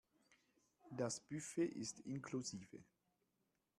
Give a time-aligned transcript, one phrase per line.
[0.89, 2.83] Das Buffet ist inklusive.